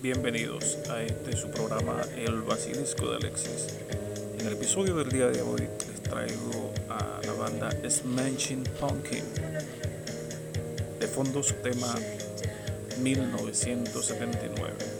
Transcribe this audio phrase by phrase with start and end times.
[0.00, 3.66] Bienvenidos a este su programa El Basilisco de Alexis.
[4.38, 9.24] En el episodio del día de hoy les traigo a la banda Smashing Pumpkin.
[11.00, 11.92] De fondo su tema
[13.02, 14.97] 1979.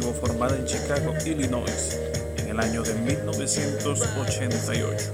[0.00, 1.98] Formada en Chicago, Illinois,
[2.38, 5.12] en el año de 1988.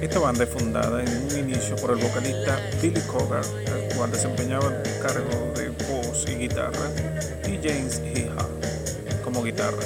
[0.00, 4.68] Esta banda es fundada en un inicio por el vocalista Billy Cogar, el cual desempeñaba
[4.68, 6.90] el cargo de voz y guitarra,
[7.46, 8.48] y James Hija
[9.22, 9.82] como guitarra.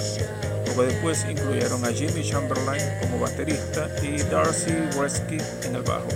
[0.66, 6.08] Luego después incluyeron a Jimmy Chamberlain como baterista y Darcy Wretzky en el bajo,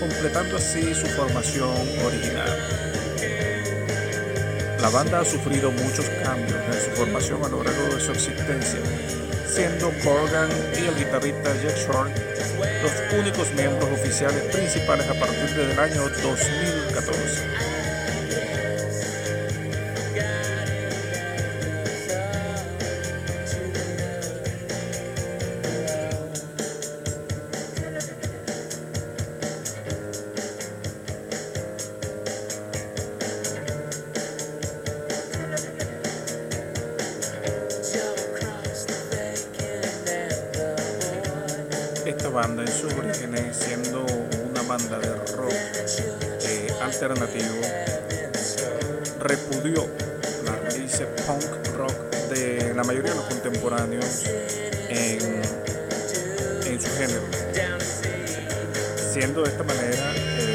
[0.00, 2.84] completando así su formación original.
[4.84, 8.80] La banda ha sufrido muchos cambios en su formación a lo largo de su existencia,
[9.46, 12.10] siendo Corgan y el guitarrista Jack Short
[12.82, 17.73] los únicos miembros oficiales principales a partir del año 2014.
[42.34, 45.52] Banda en sus orígenes siendo una banda de rock
[46.42, 47.60] eh, alternativo,
[49.20, 49.86] repudió
[50.44, 51.94] las raíces punk rock
[52.30, 54.24] de la mayoría de los contemporáneos
[54.88, 55.42] en,
[56.66, 57.22] en su género,
[59.12, 60.53] siendo de esta manera eh,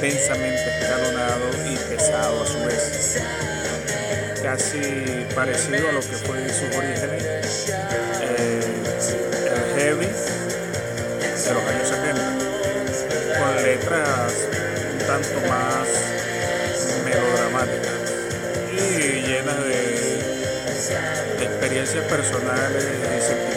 [0.00, 3.20] densamente escalonado y pesado a su vez.
[4.42, 7.72] Casi parecido a lo que fue en sus orígenes
[8.22, 8.60] eh,
[9.46, 12.38] el heavy de los años 70,
[13.38, 14.32] con letras
[14.92, 15.88] un tanto más
[17.04, 17.98] melodramáticas
[18.72, 20.08] y llenas de,
[21.44, 23.47] experiencias personales y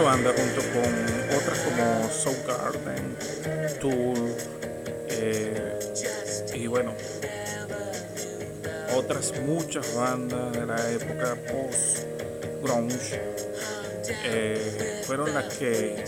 [0.00, 3.16] banda junto con otras como Soul Garden,
[3.80, 4.34] Tool
[5.08, 5.78] eh,
[6.54, 6.94] y bueno,
[8.94, 12.06] otras muchas bandas de la época post
[12.62, 13.20] grunge
[14.24, 16.04] eh, fueron las que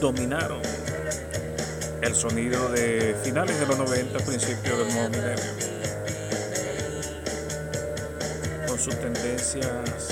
[0.00, 0.60] dominaron
[2.02, 5.44] el sonido de finales de los 90, principios del nuevo milenio,
[8.66, 10.08] con sus tendencias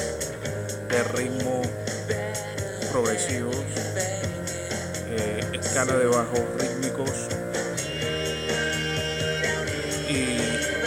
[0.88, 1.62] de ritmo
[3.02, 3.54] progresivos,
[5.10, 7.10] eh, escala de bajos rítmicos
[10.08, 10.38] y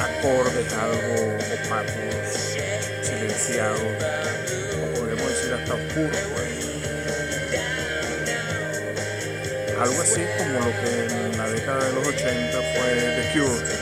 [0.02, 2.58] acordes algo opacos,
[3.04, 6.18] silenciados, o podemos decir hasta oscuros.
[6.34, 6.50] Pues.
[9.80, 13.79] Algo así como lo que en la década de los 80 fue The Cure.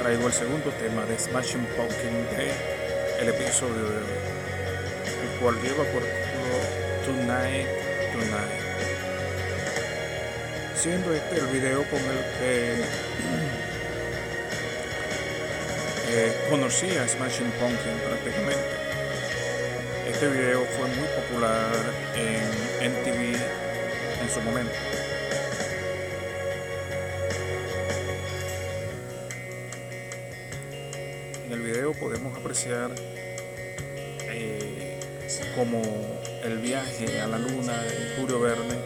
[0.00, 2.50] Traigo el segundo tema de Smashing Pumpkin de
[3.20, 4.16] el episodio de hoy,
[5.22, 6.56] el cual lleva por título
[7.04, 7.68] Tonight,
[8.10, 8.60] Tonight.
[10.74, 12.82] Siendo este el video con el que
[16.08, 18.70] eh, conocí a Smashing Pumpkin prácticamente.
[20.10, 21.76] Este video fue muy popular
[22.16, 23.36] en MTV
[24.22, 24.72] en su momento.
[31.50, 32.92] En el video podemos apreciar
[34.28, 35.00] eh,
[35.56, 35.82] como
[36.44, 38.76] el viaje a la luna de Julio Verne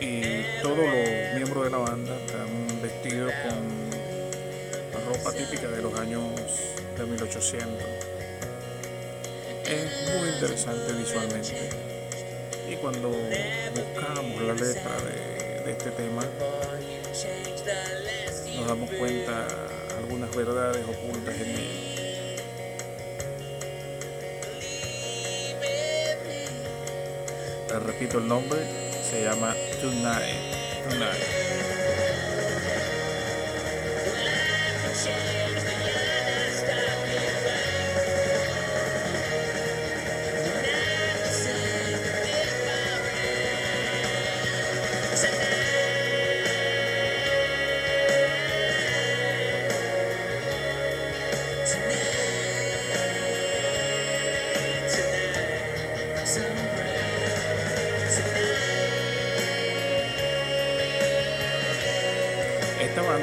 [0.00, 6.22] y todos los miembros de la banda están vestidos con ropa típica de los años
[6.98, 7.68] de 1800.
[9.64, 11.70] Es muy interesante visualmente.
[12.70, 14.92] Y cuando buscamos la letra
[15.64, 16.22] de este tema,
[18.56, 19.69] nos damos cuenta
[20.00, 21.90] algunas verdades ocultas en él.
[27.68, 28.60] Les repito el nombre,
[29.08, 30.36] se llama Tonight.
[30.88, 31.50] Tonight.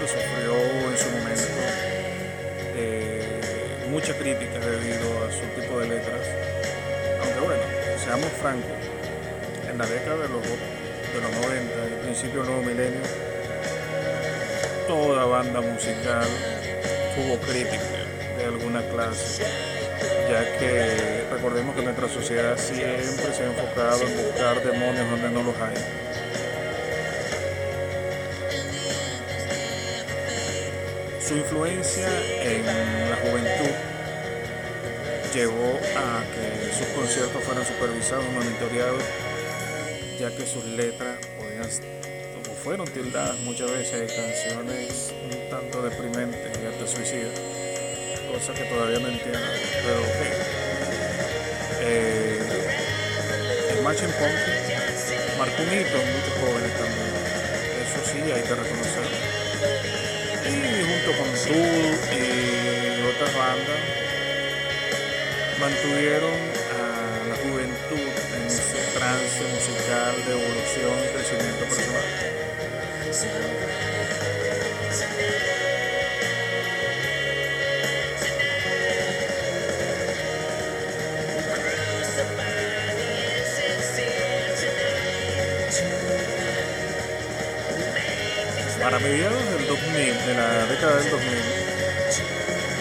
[0.05, 0.53] Sufrió
[0.89, 1.43] en su momento
[2.75, 6.21] eh, mucha crítica debido a su tipo de letras.
[7.23, 7.63] Aunque bueno,
[8.03, 8.77] seamos francos,
[9.69, 13.01] en la década de los, de los 90, el principio del nuevo milenio,
[14.87, 16.27] toda banda musical
[17.15, 17.83] tuvo crítica
[18.37, 19.43] de alguna clase,
[20.29, 25.43] ya que recordemos que nuestra sociedad siempre se ha enfocado en buscar demonios donde no
[25.43, 26.06] los hay.
[31.27, 32.07] Su influencia
[32.41, 32.65] en
[33.09, 33.75] la juventud
[35.33, 39.03] llevó a que sus conciertos fueran supervisados, monitoreados,
[40.17, 41.67] ya que sus letras podían,
[42.63, 47.37] fueron tildadas muchas veces de canciones un tanto deprimentes y hasta suicidas,
[48.31, 49.39] cosa que todavía no entiendo,
[49.83, 50.21] pero ok.
[51.81, 52.39] Eh,
[53.75, 57.11] el Machine Punk marcó un hito en muchos jóvenes también,
[57.83, 59.96] eso sí hay que reconocerlo
[60.53, 63.81] y junto con Tool y otras bandas
[65.59, 66.33] mantuvieron
[66.71, 71.96] a la juventud en ese trance musical de evolución y crecimiento personal.
[90.27, 91.23] De la década del 2000,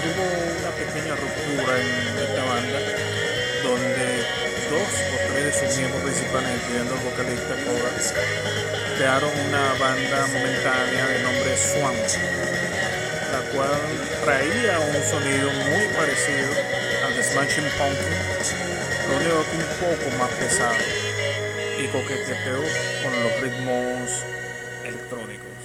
[0.03, 0.25] hubo
[0.59, 2.79] una pequeña ruptura en esta banda
[3.63, 4.07] donde
[4.67, 8.15] dos o tres de sus miembros principales, incluyendo el vocalista Kovacs,
[8.99, 11.95] crearon una banda momentánea de nombre Swan,
[13.31, 13.79] la cual
[14.25, 16.51] traía un sonido muy parecido
[17.07, 18.19] al de Smashing Pumpkin,
[19.07, 20.83] lo único que un poco más pesado
[21.79, 22.59] y coqueteó
[23.05, 24.25] con los ritmos
[24.83, 25.56] electrónicos.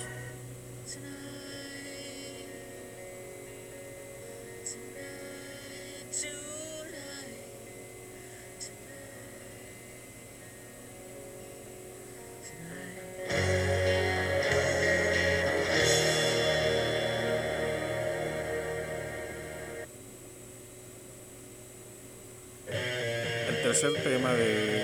[23.81, 24.83] Tercer tema de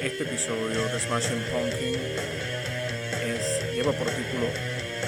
[0.00, 1.94] este episodio de Smashing Pumpkin
[3.22, 4.46] es, lleva por título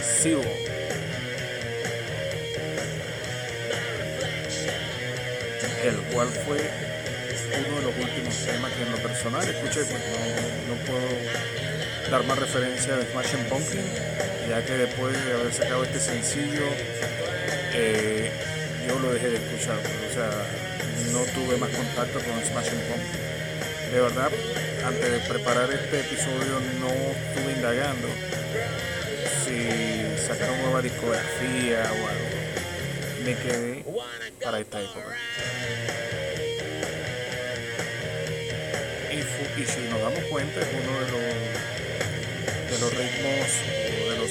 [0.03, 0.43] Zero.
[5.83, 6.59] El cual fue
[7.67, 10.03] uno de los últimos temas que en lo personal escuché, pues
[10.69, 13.85] no, puedo dar más referencia de Smashing Pumpkin,
[14.51, 16.67] ya que después de haber sacado este sencillo,
[17.73, 18.31] eh,
[18.87, 19.79] yo lo dejé de escuchar.
[19.79, 20.64] Pues, o sea,
[21.15, 22.81] no tuve más contacto con Smashing.
[23.93, 24.33] De verdad,
[24.85, 28.09] antes de preparar este episodio no estuve indagando
[29.45, 32.29] si sacaron nueva discografía o algo.
[33.25, 33.85] Me quedé
[34.43, 35.17] para esta época.
[39.13, 41.21] Y, y si nos damos cuenta es uno de los
[42.71, 43.49] de los ritmos
[44.11, 44.31] de los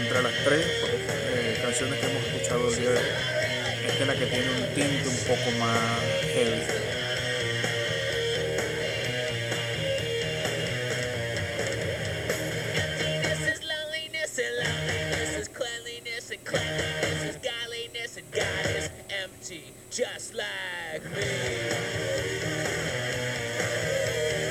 [0.00, 3.39] entre las tres eh, canciones que hemos escuchado el día de hoy
[3.86, 6.00] esta es la que tiene un tinte un poco más
[6.34, 6.90] heavy.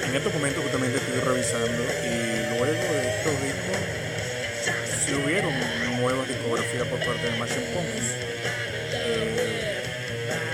[0.03, 3.77] En estos momentos justamente estoy revisando y luego de estos discos
[5.05, 5.53] si hubieron
[5.99, 8.29] nuevas discografías por parte de Machine Pumpkins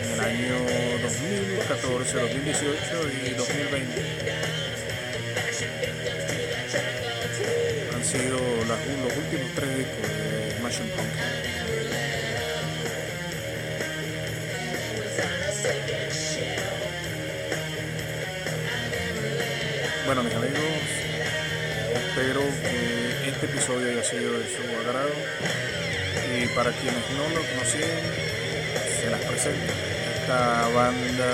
[0.03, 0.55] en el año
[1.03, 2.75] 2014, 2018
[3.25, 4.46] y 2020.
[8.05, 11.46] sido los últimos tres discos de Smashing Pumpkins.
[20.05, 20.60] Bueno, mis amigos,
[21.94, 25.10] espero que este episodio haya sido de su agrado
[26.38, 28.25] y para quienes no lo conocían,
[29.09, 29.74] las presento.
[30.21, 31.31] Esta banda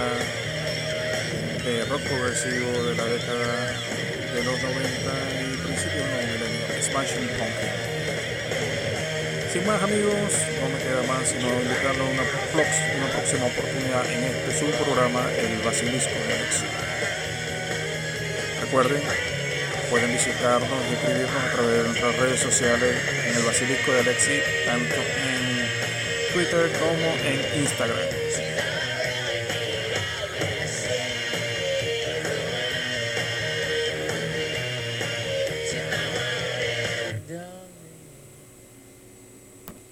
[1.63, 3.71] de rock progresivo de la década
[4.33, 4.71] de los 90
[5.41, 7.91] y principios de los milenios, Smashing Pumpkins.
[9.53, 14.23] Sin más amigos, no me queda más sino invitarlos a una, una próxima oportunidad en
[14.23, 16.71] este su programa, El Basilisco de Alexis.
[18.61, 19.03] Recuerden,
[19.89, 22.95] pueden visitarnos y escribirnos a través de nuestras redes sociales
[23.27, 25.50] en el Basilisco de Alexi, tanto en
[26.33, 28.20] Twitter como en Instagram.